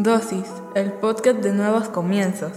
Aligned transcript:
Dosis, 0.00 0.46
el 0.76 0.92
podcast 0.92 1.40
de 1.40 1.52
nuevos 1.52 1.88
comienzos. 1.88 2.52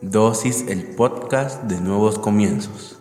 Dosis, 0.00 0.64
el 0.68 0.86
podcast 0.96 1.64
de 1.64 1.78
nuevos 1.82 2.18
comienzos. 2.18 2.98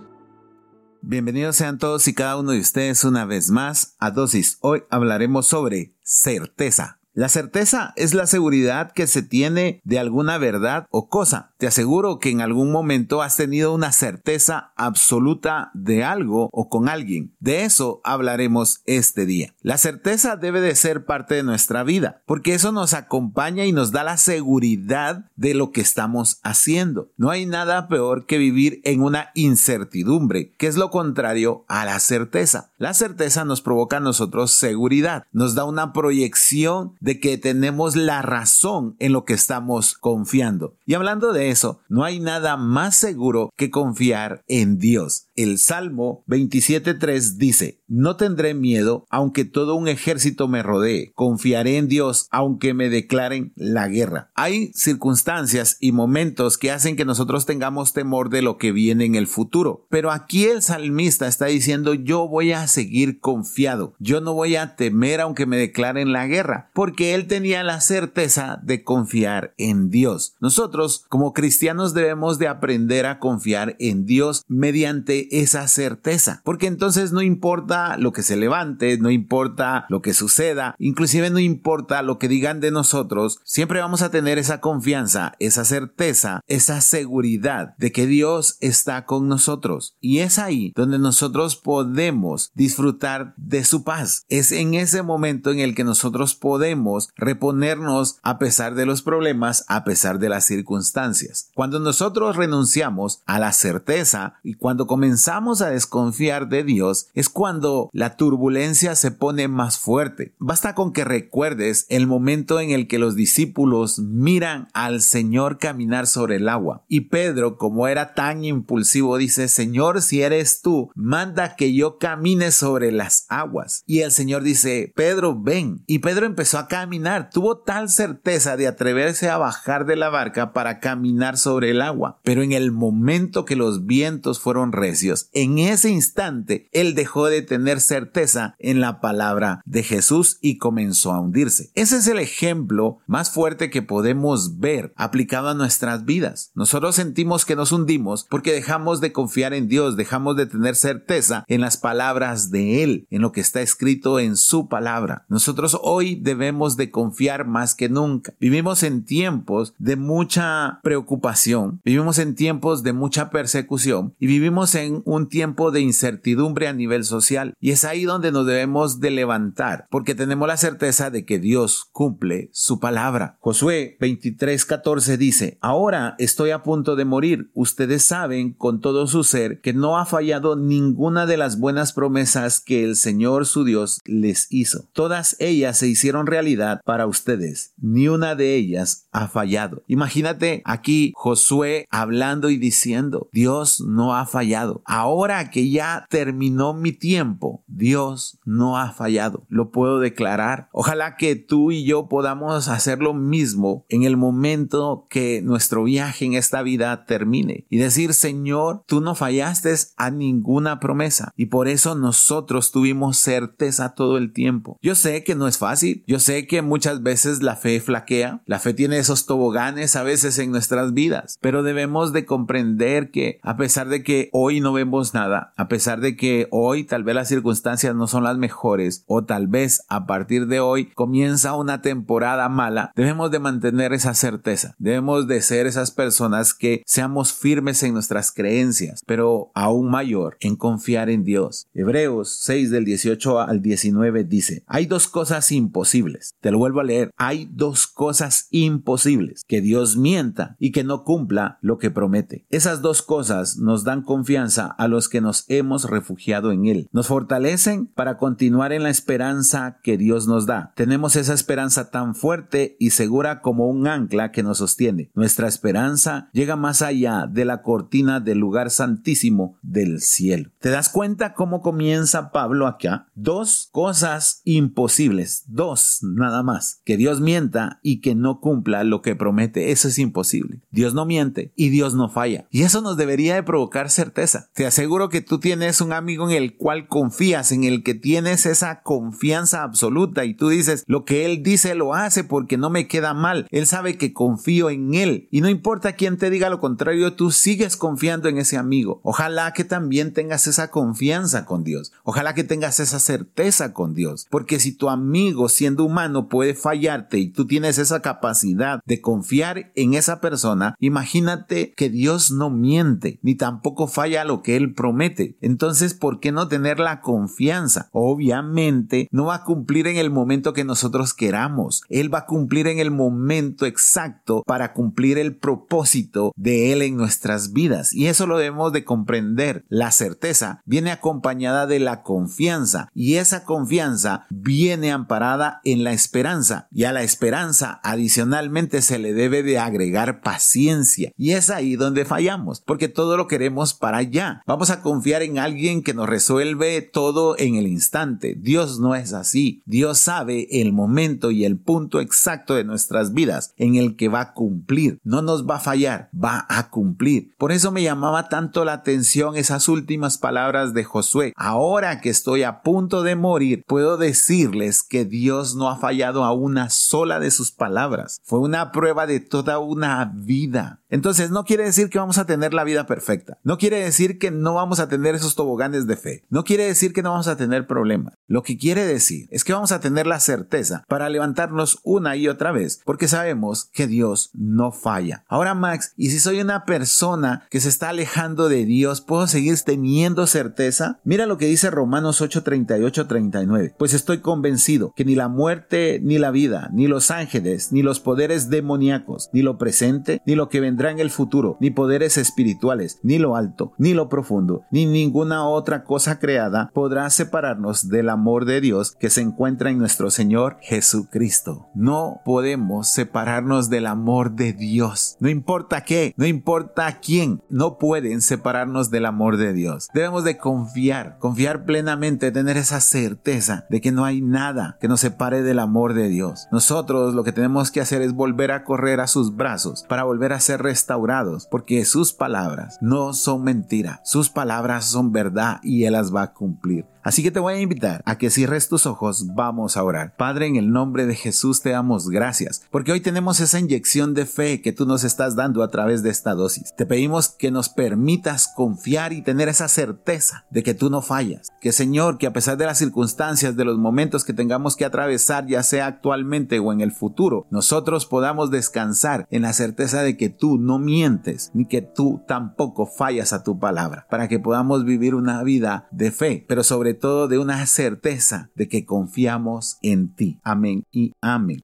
Bienvenidos 1.02 1.56
sean 1.56 1.78
todos 1.78 2.06
y 2.10 2.14
cada 2.14 2.38
uno 2.38 2.52
de 2.52 2.60
ustedes 2.60 3.06
una 3.06 3.24
vez 3.24 3.50
más 3.50 3.96
a 3.98 4.12
Dosis. 4.12 4.58
Hoy 4.60 4.84
hablaremos 4.90 5.48
sobre 5.48 5.96
certeza. 6.04 6.99
La 7.20 7.28
certeza 7.28 7.92
es 7.98 8.14
la 8.14 8.28
seguridad 8.28 8.94
que 8.94 9.06
se 9.06 9.22
tiene 9.22 9.82
de 9.84 10.00
alguna 10.00 10.38
verdad 10.38 10.88
o 10.90 11.10
cosa. 11.10 11.52
Te 11.58 11.68
aseguro 11.68 12.18
que 12.18 12.30
en 12.30 12.40
algún 12.40 12.72
momento 12.72 13.22
has 13.22 13.36
tenido 13.36 13.74
una 13.74 13.92
certeza 13.92 14.72
absoluta 14.78 15.70
de 15.74 16.06
algo 16.06 16.48
o 16.54 16.70
con 16.70 16.88
alguien. 16.88 17.36
De 17.42 17.66
eso 17.66 18.00
hablaremos 18.06 18.84
este 18.86 19.26
día. 19.26 19.54
La 19.62 19.78
certeza 19.78 20.38
debe 20.38 20.62
de 20.62 20.74
ser 20.78 21.04
parte 21.04 21.36
de 21.36 21.44
nuestra 21.44 21.84
vida, 21.84 22.22
porque 22.26 22.54
eso 22.54 22.72
nos 22.72 22.94
acompaña 22.94 23.66
y 23.66 23.74
nos 23.74 23.92
da 23.92 24.06
la 24.06 24.16
seguridad 24.16 25.26
de 25.36 25.56
lo 25.56 25.74
que 25.74 25.82
estamos 25.82 26.40
haciendo. 26.42 27.12
No 27.18 27.32
hay 27.32 27.46
nada 27.46 27.90
peor 27.90 28.28
que 28.28 28.38
vivir 28.38 28.80
en 28.86 29.02
una 29.02 29.32
incertidumbre, 29.34 30.54
que 30.58 30.68
es 30.68 30.78
lo 30.78 30.90
contrario 30.90 31.66
a 31.68 31.84
la 31.84 32.00
certeza. 32.00 32.72
La 32.78 32.94
certeza 32.94 33.44
nos 33.44 33.60
provoca 33.60 33.98
a 33.98 34.00
nosotros 34.00 34.54
seguridad, 34.54 35.26
nos 35.34 35.54
da 35.54 35.66
una 35.66 35.92
proyección 35.92 36.96
que 37.18 37.38
tenemos 37.38 37.96
la 37.96 38.22
razón 38.22 38.96
en 39.00 39.14
lo 39.14 39.26
que 39.26 39.34
estamos 39.34 39.96
confiando. 39.96 40.76
Y 40.86 40.94
hablando 40.94 41.32
de 41.32 41.50
eso, 41.50 41.80
no 41.88 42.04
hay 42.04 42.20
nada 42.20 42.58
más 42.58 42.96
seguro 42.96 43.50
que 43.56 43.72
confiar 43.72 44.44
en 44.48 44.78
Dios. 44.78 45.26
El 45.40 45.58
Salmo 45.58 46.26
27.3 46.28 47.38
dice, 47.38 47.80
no 47.88 48.18
tendré 48.18 48.54
miedo 48.54 49.06
aunque 49.10 49.46
todo 49.46 49.76
un 49.76 49.88
ejército 49.88 50.50
me 50.50 50.64
rodee, 50.64 51.14
confiaré 51.16 51.78
en 51.78 51.88
Dios 51.88 52.28
aunque 52.30 52.74
me 52.74 52.90
declaren 52.90 53.54
la 53.56 53.88
guerra. 53.88 54.32
Hay 54.36 54.74
circunstancias 54.74 55.78
y 55.80 55.94
momentos 55.94 56.58
que 56.58 56.72
hacen 56.72 56.98
que 56.98 57.06
nosotros 57.06 57.46
tengamos 57.46 57.94
temor 57.94 58.30
de 58.30 58.42
lo 58.42 58.58
que 58.58 58.74
viene 58.74 59.06
en 59.06 59.16
el 59.16 59.28
futuro, 59.28 59.88
pero 59.90 60.12
aquí 60.12 60.44
el 60.44 60.62
salmista 60.62 61.26
está 61.26 61.46
diciendo 61.46 61.94
yo 61.94 62.28
voy 62.28 62.52
a 62.52 62.68
seguir 62.68 63.22
confiado, 63.22 63.94
yo 63.98 64.20
no 64.20 64.34
voy 64.34 64.58
a 64.58 64.76
temer 64.76 65.22
aunque 65.22 65.46
me 65.46 65.56
declaren 65.56 66.12
la 66.12 66.28
guerra, 66.28 66.70
porque 66.74 67.16
él 67.16 67.28
tenía 67.28 67.64
la 67.64 67.80
certeza 67.80 68.60
de 68.62 68.84
confiar 68.84 69.54
en 69.58 69.90
Dios. 69.90 70.36
Nosotros 70.42 71.06
como 71.08 71.32
cristianos 71.32 71.94
debemos 71.94 72.40
de 72.40 72.50
aprender 72.50 73.06
a 73.06 73.20
confiar 73.20 73.78
en 73.80 74.06
Dios 74.06 74.44
mediante 74.50 75.29
esa 75.32 75.68
certeza, 75.68 76.42
porque 76.44 76.68
entonces 76.68 77.12
no 77.12 77.22
importa 77.22 77.98
lo 77.98 78.14
que 78.14 78.24
se 78.24 78.36
levante, 78.36 78.98
no 78.98 79.10
importa 79.10 79.86
lo 79.90 80.02
que 80.02 80.14
suceda, 80.14 80.76
inclusive 80.80 81.30
no 81.30 81.40
importa 81.40 82.02
lo 82.02 82.18
que 82.18 82.28
digan 82.28 82.60
de 82.60 82.72
nosotros, 82.72 83.40
siempre 83.44 83.82
vamos 83.82 84.02
a 84.02 84.12
tener 84.12 84.38
esa 84.38 84.60
confianza, 84.62 85.34
esa 85.40 85.66
certeza, 85.66 86.42
esa 86.48 86.82
seguridad 86.82 87.76
de 87.78 87.92
que 87.92 88.08
Dios 88.08 88.58
está 88.60 89.06
con 89.06 89.28
nosotros. 89.28 89.96
Y 90.00 90.20
es 90.20 90.40
ahí 90.40 90.74
donde 90.76 91.00
nosotros 91.00 91.56
podemos 91.56 92.52
disfrutar 92.54 93.34
de 93.38 93.64
su 93.64 93.84
paz. 93.84 94.26
Es 94.30 94.52
en 94.52 94.74
ese 94.74 95.04
momento 95.04 95.52
en 95.52 95.60
el 95.60 95.76
que 95.76 95.84
nosotros 95.84 96.36
podemos 96.36 97.10
reponernos 97.16 98.18
a 98.24 98.40
pesar 98.40 98.76
de 98.76 98.86
los 98.86 99.02
problemas, 99.02 99.66
a 99.68 99.84
pesar 99.84 100.20
de 100.20 100.30
las 100.30 100.46
circunstancias. 100.46 101.50
Cuando 101.54 101.80
nosotros 101.80 102.36
renunciamos 102.36 103.22
a 103.26 103.40
la 103.40 103.52
certeza 103.52 104.36
y 104.44 104.56
cuando 104.56 104.88
comenzamos 104.88 105.19
a 105.28 105.70
desconfiar 105.70 106.50
de 106.50 106.64
Dios, 106.64 107.08
es 107.14 107.30
cuando 107.30 107.90
la 107.94 108.16
turbulencia 108.16 108.96
se 108.96 109.12
pone 109.12 109.48
más 109.48 109.80
fuerte. 109.80 110.34
Basta 110.40 110.76
con 110.76 110.94
que 110.94 111.04
recuerdes 111.04 111.86
el 111.90 112.08
momento 112.08 112.60
en 112.60 112.72
el 112.72 112.88
que 112.88 113.00
los 113.00 113.16
discípulos 113.16 114.00
miran 114.00 114.68
al 114.74 115.02
Señor 115.02 115.58
caminar 115.58 116.08
sobre 116.08 116.38
el 116.38 116.50
agua. 116.50 116.84
Y 116.88 117.02
Pedro, 117.02 117.58
como 117.58 117.88
era 117.88 118.14
tan 118.14 118.44
impulsivo, 118.44 119.18
dice, 119.18 119.48
Señor, 119.48 120.02
si 120.02 120.22
eres 120.22 120.62
tú, 120.62 120.92
manda 120.96 121.56
que 121.56 121.74
yo 121.74 121.98
camine 121.98 122.52
sobre 122.52 122.92
las 122.92 123.26
aguas. 123.30 123.84
Y 123.86 124.00
el 124.00 124.12
Señor 124.12 124.44
dice, 124.44 124.94
Pedro, 124.96 125.40
ven. 125.40 125.84
Y 125.88 126.00
Pedro 126.00 126.26
empezó 126.26 126.58
a 126.58 126.68
caminar. 126.68 127.30
Tuvo 127.30 127.58
tal 127.58 127.90
certeza 127.90 128.58
de 128.58 128.68
atreverse 128.68 129.30
a 129.30 129.38
bajar 129.38 129.86
de 129.86 129.96
la 129.96 130.10
barca 130.10 130.54
para 130.54 130.80
caminar 130.80 131.38
sobre 131.38 131.72
el 131.72 131.82
agua. 131.82 132.20
Pero 132.24 132.42
en 132.44 132.52
el 132.52 132.72
momento 132.72 133.46
que 133.46 133.56
los 133.56 133.86
vientos 133.86 134.40
fueron 134.40 134.72
recios, 134.72 135.09
en 135.34 135.58
ese 135.58 135.90
instante, 135.90 136.70
él 136.72 136.96
dejó 136.96 137.28
de 137.28 137.42
tener 137.42 137.82
certeza 137.82 138.56
en 138.60 138.80
la 138.80 139.02
palabra 139.02 139.62
de 139.66 139.84
Jesús 139.84 140.38
y 140.42 140.58
comenzó 140.58 141.12
a 141.12 141.20
hundirse. 141.20 141.72
Ese 141.76 141.98
es 141.98 142.08
el 142.08 142.20
ejemplo 142.20 143.00
más 143.08 143.32
fuerte 143.32 143.70
que 143.70 143.82
podemos 143.82 144.60
ver 144.60 144.94
aplicado 144.96 145.50
a 145.50 145.54
nuestras 145.54 146.06
vidas. 146.06 146.52
Nosotros 146.56 146.96
sentimos 146.96 147.46
que 147.46 147.56
nos 147.56 147.72
hundimos 147.72 148.26
porque 148.30 148.54
dejamos 148.54 149.02
de 149.02 149.12
confiar 149.12 149.54
en 149.54 149.68
Dios, 149.68 149.98
dejamos 149.98 150.36
de 150.36 150.46
tener 150.46 150.76
certeza 150.76 151.44
en 151.48 151.62
las 151.62 151.78
palabras 151.78 152.52
de 152.52 152.84
Él, 152.84 153.08
en 153.10 153.22
lo 153.22 153.32
que 153.32 153.42
está 153.42 153.62
escrito 153.62 154.20
en 154.20 154.38
su 154.38 154.68
palabra. 154.68 155.26
Nosotros 155.30 155.78
hoy 155.82 156.16
debemos 156.16 156.78
de 156.78 156.92
confiar 156.92 157.46
más 157.46 157.76
que 157.76 157.90
nunca. 157.90 158.34
Vivimos 158.40 158.84
en 158.84 159.06
tiempos 159.06 159.74
de 159.78 159.96
mucha 159.96 160.80
preocupación, 160.84 161.82
vivimos 161.84 162.20
en 162.20 162.36
tiempos 162.36 162.84
de 162.84 162.94
mucha 162.94 163.30
persecución 163.30 164.14
y 164.20 164.28
vivimos 164.28 164.76
en 164.76 164.89
un 165.06 165.30
tiempo 165.30 165.72
de 165.72 165.82
incertidumbre 165.82 166.68
a 166.68 166.74
nivel 166.74 167.04
social. 167.04 167.54
Y 167.60 167.72
es 167.72 167.84
ahí 167.84 168.04
donde 168.04 168.32
nos 168.32 168.46
debemos 168.46 169.00
de 169.00 169.12
levantar, 169.12 169.86
porque 169.90 170.16
tenemos 170.16 170.48
la 170.48 170.58
certeza 170.58 171.10
de 171.10 171.26
que 171.26 171.40
Dios 171.40 171.88
cumple 171.92 172.50
su 172.54 172.80
palabra. 172.80 173.38
Josué 173.40 173.98
23:14 174.00 175.18
dice, 175.18 175.58
ahora 175.62 176.16
estoy 176.20 176.52
a 176.52 176.64
punto 176.64 176.96
de 176.96 177.06
morir. 177.06 177.52
Ustedes 177.54 178.04
saben 178.04 178.54
con 178.54 178.80
todo 178.82 179.08
su 179.08 179.24
ser 179.24 179.62
que 179.62 179.74
no 179.74 179.98
ha 179.98 180.06
fallado 180.06 180.56
ninguna 180.56 181.26
de 181.26 181.38
las 181.38 181.60
buenas 181.60 181.94
promesas 181.94 182.62
que 182.62 182.84
el 182.84 182.96
Señor 182.96 183.46
su 183.46 183.64
Dios 183.64 184.00
les 184.06 184.48
hizo. 184.50 184.90
Todas 184.94 185.36
ellas 185.40 185.78
se 185.78 185.88
hicieron 185.88 186.28
realidad 186.28 186.82
para 186.86 187.08
ustedes. 187.08 187.74
Ni 187.78 188.08
una 188.08 188.36
de 188.36 188.56
ellas 188.56 189.08
ha 189.12 189.28
fallado. 189.28 189.84
Imagínate 189.88 190.62
aquí 190.66 191.12
Josué 191.16 191.86
hablando 191.90 192.50
y 192.50 192.58
diciendo, 192.58 193.30
Dios 193.32 193.82
no 193.82 194.16
ha 194.16 194.26
fallado. 194.26 194.79
Ahora 194.86 195.50
que 195.50 195.70
ya 195.70 196.06
terminó 196.10 196.74
mi 196.74 196.92
tiempo, 196.92 197.64
Dios 197.68 198.40
no 198.46 198.78
ha 198.78 198.92
fallado. 198.92 199.46
Lo 199.50 199.72
puedo 199.72 200.00
declarar. 200.00 200.70
Ojalá 200.72 201.16
que 201.18 201.36
tú 201.36 201.72
y 201.72 201.86
yo 201.86 202.08
podamos 202.08 202.68
hacer 202.68 203.00
lo 203.00 203.14
mismo 203.14 203.86
en 203.90 204.04
el 204.04 204.18
momento 204.18 205.08
que 205.10 205.42
nuestro 205.42 205.84
viaje 205.84 206.26
en 206.26 206.34
esta 206.34 206.62
vida 206.62 207.06
termine 207.06 207.66
y 207.70 207.78
decir, 207.78 208.14
Señor, 208.14 208.84
tú 208.88 209.02
no 209.02 209.16
fallaste 209.16 209.70
a 209.98 210.10
ninguna 210.10 210.80
promesa 210.80 211.32
y 211.36 211.48
por 211.48 211.68
eso 211.68 211.96
nosotros 211.96 212.72
tuvimos 212.72 213.18
certeza 213.18 213.94
todo 213.94 214.18
el 214.18 214.34
tiempo. 214.34 214.78
Yo 214.82 214.96
sé 214.96 215.24
que 215.24 215.36
no 215.36 215.48
es 215.48 215.58
fácil. 215.58 216.04
Yo 216.08 216.20
sé 216.20 216.48
que 216.48 216.62
muchas 216.62 217.04
veces 217.04 217.42
la 217.42 217.56
fe 217.56 217.80
flaquea. 217.80 218.42
La 218.46 218.60
fe 218.60 218.74
tiene 218.74 218.98
esos 218.98 219.26
toboganes 219.26 219.96
a 219.96 220.04
veces 220.04 220.40
en 220.40 220.52
nuestras 220.52 220.94
vidas, 220.94 221.38
pero 221.42 221.64
debemos 221.64 222.14
de 222.14 222.26
comprender 222.26 223.12
que 223.12 223.40
a 223.44 223.58
pesar 223.58 223.90
de 223.90 224.04
que 224.04 224.30
hoy 224.32 224.62
no 224.62 224.69
vemos 224.74 225.14
nada, 225.14 225.54
a 225.56 225.68
pesar 225.68 226.02
de 226.02 226.16
que 226.16 226.48
hoy 226.52 226.84
tal 226.84 227.04
vez 227.04 227.16
las 227.16 227.28
circunstancias 227.28 227.96
no 227.96 228.08
son 228.08 228.24
las 228.24 228.38
mejores 228.38 229.04
o 229.08 229.24
tal 229.24 229.48
vez 229.48 229.84
a 229.90 230.06
partir 230.06 230.48
de 230.48 230.60
hoy 230.60 230.92
comienza 230.92 231.56
una 231.56 231.82
temporada 231.82 232.50
mala, 232.50 232.92
debemos 232.96 233.32
de 233.32 233.40
mantener 233.40 233.94
esa 233.94 234.14
certeza. 234.14 234.76
Debemos 234.78 235.28
de 235.28 235.42
ser 235.42 235.68
esas 235.68 235.92
personas 235.92 236.54
que 236.54 236.84
seamos 236.86 237.34
firmes 237.34 237.84
en 237.84 237.94
nuestras 237.94 238.32
creencias, 238.32 239.02
pero 239.06 239.52
aún 239.54 239.90
mayor 239.90 240.38
en 240.40 240.56
confiar 240.56 241.10
en 241.10 241.24
Dios. 241.24 241.68
Hebreos 241.74 242.38
6 242.42 242.72
del 242.72 242.86
18 242.86 243.40
al 243.40 243.62
19 243.62 244.24
dice, 244.24 244.64
hay 244.68 244.86
dos 244.86 245.08
cosas 245.08 245.52
imposibles. 245.52 246.36
Te 246.42 246.52
lo 246.52 246.58
vuelvo 246.58 246.80
a 246.80 246.84
leer. 246.84 247.12
Hay 247.18 247.50
dos 247.52 247.88
cosas 247.88 248.48
imposibles. 248.52 249.44
Que 249.48 249.62
Dios 249.62 249.98
mienta 249.98 250.56
y 250.60 250.72
que 250.72 250.84
no 250.84 251.04
cumpla 251.04 251.58
lo 251.62 251.78
que 251.78 251.92
promete. 251.92 252.46
Esas 252.50 252.82
dos 252.82 253.02
cosas 253.02 253.58
nos 253.58 253.84
dan 253.84 254.02
confianza 254.02 254.59
a 254.68 254.88
los 254.88 255.10
que 255.10 255.22
nos 255.22 255.46
hemos 255.48 255.90
refugiado 255.90 256.52
en 256.52 256.66
Él. 256.66 256.90
Nos 256.92 257.08
fortalecen 257.08 257.88
para 257.88 258.18
continuar 258.18 258.74
en 258.74 258.84
la 258.84 258.90
esperanza 258.90 259.80
que 259.84 259.98
Dios 259.98 260.28
nos 260.28 260.46
da. 260.46 260.74
Tenemos 260.76 261.16
esa 261.16 261.34
esperanza 261.34 261.90
tan 261.90 262.16
fuerte 262.16 262.76
y 262.80 262.92
segura 262.92 263.42
como 263.42 263.68
un 263.68 263.88
ancla 263.88 264.32
que 264.32 264.44
nos 264.44 264.60
sostiene. 264.60 265.12
Nuestra 265.14 265.48
esperanza 265.48 266.30
llega 266.34 266.56
más 266.56 266.82
allá 266.82 267.28
de 267.28 267.46
la 267.46 267.62
cortina 267.62 268.20
del 268.20 268.40
lugar 268.40 268.70
santísimo 268.70 269.58
del 269.62 270.02
cielo. 270.02 270.52
¿Te 270.60 270.70
das 270.70 270.90
cuenta 270.90 271.34
cómo 271.34 271.62
comienza 271.62 272.32
Pablo 272.32 272.68
acá? 272.68 273.08
Dos 273.16 273.70
cosas 273.72 274.42
imposibles. 274.44 275.44
Dos 275.48 276.00
nada 276.02 276.44
más. 276.44 276.82
Que 276.86 276.98
Dios 276.98 277.22
mienta 277.22 277.80
y 277.82 278.02
que 278.02 278.16
no 278.16 278.40
cumpla 278.40 278.84
lo 278.84 279.02
que 279.02 279.16
promete. 279.16 279.72
Eso 279.72 279.88
es 279.88 280.00
imposible. 280.00 280.62
Dios 280.72 280.94
no 280.94 281.06
miente 281.06 281.54
y 281.56 281.70
Dios 281.70 281.96
no 281.96 282.10
falla. 282.10 282.48
Y 282.50 282.64
eso 282.64 282.82
nos 282.82 282.98
debería 282.98 283.36
de 283.36 283.44
provocar 283.44 283.90
certeza. 283.90 284.49
Te 284.54 284.66
aseguro 284.66 285.10
que 285.10 285.22
tú 285.22 285.40
tienes 285.40 285.80
un 285.80 285.94
amigo 285.94 286.30
en 286.30 286.36
el 286.36 286.58
cual 286.58 286.88
confías, 286.88 287.52
en 287.52 287.64
el 287.64 287.84
que 287.84 287.94
tienes 287.94 288.46
esa 288.46 288.82
confianza 288.82 289.64
absoluta 289.64 290.26
y 290.26 290.34
tú 290.34 290.50
dices, 290.50 290.84
lo 290.88 291.06
que 291.06 291.26
él 291.26 291.44
dice 291.44 291.76
lo 291.76 291.94
hace 291.94 292.24
porque 292.24 292.58
no 292.58 292.70
me 292.70 292.88
queda 292.88 293.14
mal. 293.14 293.48
Él 293.52 293.68
sabe 293.68 293.98
que 293.98 294.12
confío 294.12 294.70
en 294.70 294.96
él. 294.96 295.28
Y 295.32 295.42
no 295.42 295.50
importa 295.50 295.94
quién 295.94 296.18
te 296.18 296.30
diga 296.30 296.50
lo 296.50 296.60
contrario, 296.60 297.14
tú 297.14 297.32
sigues 297.32 297.78
confiando 297.78 298.28
en 298.28 298.38
ese 298.38 298.58
amigo. 298.58 299.00
Ojalá 299.04 299.54
que 299.54 299.64
también 299.64 300.14
tengas 300.14 300.48
esa 300.48 300.72
confianza 300.72 301.46
con 301.46 301.64
Dios. 301.64 301.94
Ojalá 302.04 302.34
que 302.34 302.44
tengas 302.44 302.80
esa 302.80 303.00
certeza 303.00 303.74
con 303.74 303.94
Dios. 303.94 304.28
Porque 304.30 304.60
si 304.60 304.74
tu 304.74 304.90
amigo 304.90 305.48
siendo 305.48 305.86
humano 305.86 306.28
puede 306.28 306.54
fallarte 306.54 307.20
y 307.20 307.30
tú 307.30 307.48
tienes 307.48 307.78
esa 307.78 308.02
capacidad 308.02 308.82
de 308.86 309.00
confiar 309.00 309.72
en 309.76 309.94
esa 309.94 310.20
persona, 310.20 310.76
imagínate 310.80 311.74
que 311.76 311.90
Dios 311.90 312.32
no 312.32 312.50
miente, 312.50 313.20
ni 313.22 313.36
tampoco 313.36 313.88
falla 313.88 314.26
lo 314.26 314.39
que 314.42 314.56
Él 314.56 314.74
promete. 314.74 315.38
Entonces, 315.42 315.94
¿por 315.94 316.20
qué 316.20 316.32
no 316.32 316.48
tener 316.48 316.80
la 316.80 317.02
confianza? 317.02 317.90
Obviamente, 317.92 319.08
no 319.12 319.26
va 319.26 319.36
a 319.36 319.44
cumplir 319.44 319.88
en 319.88 319.98
el 319.98 320.12
momento 320.12 320.54
que 320.54 320.64
nosotros 320.64 321.14
queramos. 321.14 321.84
Él 321.90 322.14
va 322.14 322.20
a 322.20 322.26
cumplir 322.26 322.68
en 322.68 322.80
el 322.80 322.92
momento 322.92 323.66
exacto 323.66 324.44
para 324.46 324.74
cumplir 324.74 325.18
el 325.18 325.36
propósito 325.36 326.32
de 326.36 326.74
Él 326.74 326.82
en 326.82 326.98
nuestras 326.98 327.54
vidas. 327.54 327.94
Y 327.94 328.08
eso 328.08 328.28
lo 328.28 328.38
debemos 328.38 328.74
de 328.74 328.84
comprender. 328.84 329.66
La 329.70 329.92
certeza 329.92 330.62
viene 330.66 330.92
acompañada 330.92 331.68
de 331.68 331.80
la 331.80 332.04
confianza 332.04 332.90
y 332.94 333.16
esa 333.16 333.44
confianza 333.44 334.26
viene 334.30 334.92
amparada 334.92 335.62
en 335.64 335.84
la 335.84 335.92
esperanza. 335.92 336.68
Y 336.72 336.84
a 336.84 336.94
la 336.94 337.04
esperanza 337.04 337.80
adicionalmente 337.84 338.82
se 338.82 339.00
le 339.00 339.14
debe 339.14 339.44
de 339.44 339.60
agregar 339.60 340.22
paciencia. 340.22 341.12
Y 341.18 341.32
es 341.32 341.50
ahí 341.50 341.76
donde 341.76 342.06
fallamos, 342.06 342.62
porque 342.62 342.88
todo 342.88 343.18
lo 343.18 343.28
queremos 343.28 343.74
para 343.74 343.98
allá. 343.98 344.29
Vamos 344.46 344.70
a 344.70 344.82
confiar 344.82 345.22
en 345.22 345.40
alguien 345.40 345.84
que 345.84 345.94
nos 345.94 346.08
resuelve 346.08 346.82
todo 346.82 347.38
en 347.38 347.56
el 347.56 347.68
instante. 347.68 348.36
Dios 348.38 348.80
no 348.80 348.96
es 348.96 349.14
así. 349.14 349.62
Dios 349.66 350.00
sabe 350.00 350.62
el 350.62 350.74
momento 350.74 351.32
y 351.32 351.46
el 351.46 351.58
punto 351.58 352.00
exacto 352.00 352.56
de 352.56 352.64
nuestras 352.64 353.14
vidas 353.14 353.54
en 353.58 353.76
el 353.76 353.96
que 353.96 354.08
va 354.08 354.22
a 354.22 354.34
cumplir. 354.34 355.00
No 355.04 355.22
nos 355.22 355.48
va 355.48 355.58
a 355.58 355.60
fallar, 355.60 356.10
va 356.14 356.46
a 356.50 356.70
cumplir. 356.70 357.34
Por 357.38 357.52
eso 357.52 357.72
me 357.72 357.84
llamaba 357.84 358.30
tanto 358.30 358.66
la 358.66 358.74
atención 358.74 359.36
esas 359.36 359.68
últimas 359.68 360.18
palabras 360.18 360.74
de 360.74 360.84
Josué. 360.84 361.34
Ahora 361.36 362.02
que 362.02 362.10
estoy 362.10 362.44
a 362.44 362.62
punto 362.62 363.04
de 363.04 363.16
morir, 363.16 363.64
puedo 363.68 363.98
decirles 363.98 364.84
que 364.84 365.06
Dios 365.06 365.56
no 365.56 365.70
ha 365.70 365.78
fallado 365.78 366.24
a 366.24 366.34
una 366.34 366.70
sola 366.70 367.20
de 367.20 367.32
sus 367.32 367.52
palabras. 367.52 368.20
Fue 368.24 368.40
una 368.40 368.72
prueba 368.72 369.08
de 369.08 369.20
toda 369.20 369.60
una 369.60 370.12
vida. 370.14 370.79
Entonces 370.90 371.32
no 371.32 371.44
quiere 371.44 371.64
decir 371.64 371.90
que 371.90 372.00
vamos 372.00 372.18
a 372.18 372.26
tener 372.26 372.54
la 372.54 372.64
vida 372.64 372.86
perfecta. 372.86 373.38
No 373.44 373.58
quiere 373.58 373.84
decir 373.84 374.18
que 374.18 374.32
no 374.32 374.56
vamos 374.56 374.80
a 374.80 374.90
tener 374.90 375.16
esos 375.16 375.36
toboganes 375.36 375.88
de 375.88 375.98
fe. 375.98 376.24
No 376.30 376.44
quiere 376.44 376.66
decir 376.66 376.94
que 376.94 377.04
no 377.04 377.12
vamos 377.12 377.28
a 377.28 377.38
tener 377.38 377.68
problemas. 377.68 378.16
Lo 378.28 378.44
que 378.44 378.58
quiere 378.58 378.86
decir 378.86 379.28
es 379.32 379.44
que 379.44 379.54
vamos 379.54 379.72
a 379.72 379.80
tener 379.80 380.08
la 380.08 380.20
certeza 380.20 380.84
para 380.88 381.10
levantarnos 381.10 381.80
una 381.84 382.16
y 382.16 382.28
otra 382.28 382.52
vez 382.52 382.82
porque 382.86 383.08
sabemos 383.08 383.70
que 383.72 383.88
Dios 383.88 384.32
no 384.34 384.72
falla. 384.72 385.24
Ahora 385.28 385.54
Max, 385.54 385.94
¿y 385.96 386.10
si 386.10 386.20
soy 386.20 386.42
una 386.42 386.66
persona 386.66 387.48
que 387.50 387.60
se 387.60 387.70
está 387.70 387.90
alejando 387.90 388.50
de 388.50 388.66
Dios, 388.66 389.02
puedo 389.02 389.28
seguir 389.28 389.58
teniendo 389.60 390.28
certeza? 390.28 391.00
Mira 391.04 391.26
lo 391.26 391.38
que 391.38 391.46
dice 391.46 391.70
Romanos 391.70 392.22
8, 392.22 392.44
38, 392.44 393.08
39. 393.08 393.76
Pues 393.78 393.94
estoy 393.94 394.20
convencido 394.20 394.94
que 394.96 395.06
ni 395.06 395.16
la 395.16 395.28
muerte, 395.28 396.00
ni 396.04 396.18
la 396.18 396.32
vida, 396.32 396.70
ni 396.74 396.88
los 396.88 397.12
ángeles, 397.12 397.72
ni 397.72 397.82
los 397.82 398.00
poderes 398.00 398.50
demoníacos, 398.50 399.30
ni 399.34 399.42
lo 399.42 399.58
presente, 399.58 400.22
ni 400.26 400.36
lo 400.36 400.50
que 400.50 400.62
en 400.88 401.00
el 401.00 401.10
futuro, 401.10 401.58
ni 401.60 401.72
poderes 401.72 402.18
espirituales, 402.18 403.00
ni 403.04 403.18
lo 403.18 403.36
alto, 403.36 403.74
ni 403.78 403.94
lo 403.94 404.08
profundo, 404.08 404.64
ni 404.72 404.86
ninguna 404.86 405.46
otra 405.46 405.84
cosa 405.84 406.20
creada 406.20 406.72
podrá 406.74 407.10
separarnos 407.10 407.90
del 407.90 408.10
amor 408.10 408.46
de 408.46 408.62
Dios 408.62 408.96
que 408.98 409.10
se 409.10 409.22
encuentra 409.22 409.70
en 409.70 409.78
nuestro 409.78 410.10
Señor 410.12 410.58
Jesucristo. 410.62 411.68
No 411.76 412.22
podemos 412.24 412.88
separarnos 412.88 413.70
del 413.70 413.88
amor 413.88 414.32
de 414.32 414.54
Dios. 414.54 415.18
No 415.20 415.28
importa 415.28 415.84
qué, 415.84 416.14
no 416.16 416.26
importa 416.26 417.00
quién, 417.02 417.42
no 417.50 417.78
pueden 417.78 418.22
separarnos 418.22 418.90
del 418.90 419.06
amor 419.06 419.38
de 419.38 419.54
Dios. 419.54 419.90
Debemos 419.94 420.24
de 420.24 420.38
confiar, 420.38 421.18
confiar 421.20 421.66
plenamente, 421.66 422.32
tener 422.32 422.58
esa 422.58 422.80
certeza 422.80 423.66
de 423.70 423.82
que 423.82 423.92
no 423.92 424.06
hay 424.06 424.22
nada 424.22 424.78
que 424.80 424.88
nos 424.88 425.02
separe 425.02 425.42
del 425.42 425.60
amor 425.60 425.94
de 425.94 426.08
Dios. 426.08 426.48
Nosotros 426.52 427.14
lo 427.14 427.24
que 427.24 427.34
tenemos 427.34 427.72
que 427.72 427.82
hacer 427.82 428.02
es 428.02 428.14
volver 428.14 428.52
a 428.52 428.64
correr 428.64 429.00
a 429.00 429.08
sus 429.08 429.36
brazos 429.36 429.86
para 429.88 430.04
volver 430.04 430.34
a 430.34 430.40
ser 430.40 430.62
restaurados, 430.70 431.48
porque 431.50 431.84
sus 431.84 432.14
palabras 432.14 432.78
no 432.80 433.14
son 433.14 433.44
mentira, 433.44 434.02
sus 434.04 434.30
palabras 434.30 434.86
son 434.86 435.12
verdad 435.12 435.60
y 435.64 435.86
Él 435.86 435.94
las 435.94 436.14
va 436.14 436.22
a 436.22 436.34
cumplir. 436.34 436.86
Así 437.10 437.24
que 437.24 437.32
te 437.32 437.40
voy 437.40 437.56
a 437.56 437.60
invitar 437.60 438.04
a 438.06 438.20
que 438.20 438.30
cierres 438.30 438.70
tus 438.70 438.86
ojos, 438.86 439.34
vamos 439.34 439.78
a 439.78 439.84
orar. 439.84 440.14
Padre, 440.16 440.46
en 440.46 440.58
el 440.58 440.72
nombre 440.72 441.08
de 441.08 441.16
Jesús 441.16 441.64
te 441.64 441.72
damos 441.72 442.08
gracias, 442.08 442.62
porque 442.70 442.92
hoy 442.92 443.02
tenemos 443.02 443.40
esa 443.40 443.58
inyección 443.58 444.14
de 444.14 444.28
fe 444.28 444.62
que 444.62 444.74
tú 444.74 444.86
nos 444.86 445.04
estás 445.04 445.36
dando 445.36 445.64
a 445.64 445.70
través 445.70 446.04
de 446.04 446.12
esta 446.12 446.36
dosis. 446.36 446.72
Te 446.76 446.86
pedimos 446.86 447.30
que 447.30 447.50
nos 447.50 447.70
permitas 447.70 448.54
confiar 448.56 449.12
y 449.12 449.24
tener 449.24 449.50
esa 449.50 449.68
certeza 449.70 450.46
de 450.52 450.62
que 450.62 450.76
tú 450.76 450.92
no 450.92 451.02
fallas. 451.02 451.48
Que 451.62 451.72
Señor, 451.72 452.20
que 452.20 452.28
a 452.28 452.32
pesar 452.32 452.58
de 452.58 452.68
las 452.68 452.78
circunstancias, 452.78 453.56
de 453.56 453.66
los 453.66 453.80
momentos 453.80 454.24
que 454.24 454.34
tengamos 454.34 454.76
que 454.76 454.86
atravesar, 454.86 455.48
ya 455.48 455.64
sea 455.64 455.88
actualmente 455.88 456.60
o 456.60 456.72
en 456.72 456.82
el 456.82 456.92
futuro, 456.92 457.48
nosotros 457.50 458.06
podamos 458.06 458.52
descansar 458.52 459.26
en 459.32 459.42
la 459.42 459.54
certeza 459.54 460.04
de 460.04 460.16
que 460.16 460.30
tú 460.30 460.60
no 460.60 460.78
mientes, 460.78 461.50
ni 461.56 461.66
que 461.66 461.82
tú 461.82 462.22
tampoco 462.28 462.86
fallas 462.86 463.34
a 463.34 463.42
tu 463.42 463.58
palabra, 463.58 464.06
para 464.12 464.28
que 464.28 464.38
podamos 464.38 464.86
vivir 464.86 465.16
una 465.16 465.42
vida 465.42 465.88
de 465.90 466.12
fe, 466.12 466.46
pero 466.48 466.64
sobre 466.64 466.99
todo 467.00 467.28
de 467.28 467.40
una 467.40 467.66
certeza 467.66 468.52
de 468.56 468.68
que 468.68 468.86
confiamos 468.86 469.78
en 469.82 470.14
ti. 470.14 470.40
Amén 470.44 470.84
y 470.92 471.14
amén. 471.22 471.64